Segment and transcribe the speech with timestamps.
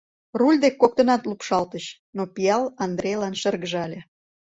[0.39, 3.99] Руль дек коктынат лупшалтыч, но пиал Андрейлан шыргыжале.